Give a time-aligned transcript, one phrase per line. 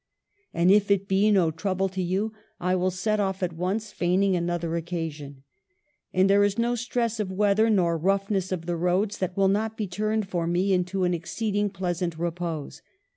[0.51, 4.35] And if it be no trouble to you, I will set off at once, feigning
[4.35, 5.43] another occasion.
[6.11, 9.77] And there is no stress of weather nor roughness of the roads that will not
[9.77, 12.81] be turned for me into an exceeding pleasant repose.